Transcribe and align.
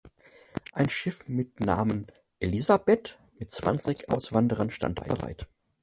Ein 0.73 0.89
Schiff 0.89 1.27
mit 1.27 1.59
Namen 1.59 2.07
"Elisabeth" 2.39 3.19
mit 3.37 3.51
zwanzig 3.51 4.09
Auswanderern 4.09 4.71
stand 4.71 4.95
bereit. 5.05 5.45